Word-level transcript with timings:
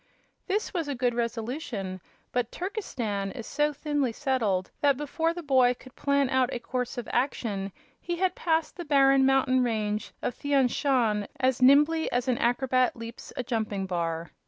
This 0.47 0.73
was 0.73 0.87
a 0.87 0.95
good 0.95 1.13
resolution, 1.13 2.01
but 2.31 2.51
Turkestan 2.51 3.31
is 3.33 3.45
so 3.45 3.71
thinly 3.71 4.11
settled 4.11 4.71
that 4.81 4.97
before 4.97 5.31
the 5.31 5.43
boy 5.43 5.75
could 5.75 5.95
plan 5.95 6.27
out 6.27 6.51
a 6.51 6.57
course 6.57 6.97
of 6.97 7.07
action 7.13 7.71
he 8.01 8.15
had 8.15 8.33
passed 8.33 8.77
the 8.77 8.83
barren 8.83 9.27
mountain 9.27 9.61
range 9.61 10.11
of 10.23 10.33
Thian 10.39 10.69
Shan 10.71 11.27
as 11.39 11.61
nimbly 11.61 12.11
as 12.11 12.27
an 12.27 12.39
acrobat 12.39 12.95
leaps 12.95 13.31
a 13.37 13.43
jumping 13.43 13.85
bar. 13.85 14.31